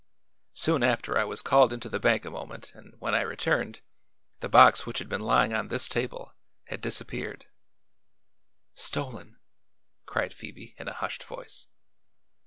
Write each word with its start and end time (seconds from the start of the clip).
Soon 0.53 0.81
after 0.81 1.15
I 1.15 1.25
was 1.25 1.43
called 1.43 1.71
into 1.71 1.87
the 1.87 1.99
bank 1.99 2.25
a 2.25 2.31
moment 2.31 2.73
and 2.73 2.95
when 2.99 3.13
I 3.13 3.21
returned, 3.21 3.81
the 4.39 4.49
box 4.49 4.87
which 4.87 4.97
had 4.97 5.07
been 5.07 5.21
lying 5.21 5.53
on 5.53 5.67
this 5.67 5.87
table, 5.87 6.33
had 6.63 6.81
disappeared." 6.81 7.45
"Stolen!" 8.73 9.37
cried 10.07 10.33
Phoebe 10.33 10.73
in 10.79 10.87
a 10.87 10.93
hushed 10.95 11.23
voice. 11.23 11.67